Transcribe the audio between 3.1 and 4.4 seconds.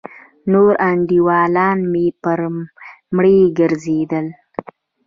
مړيو گرځېدل.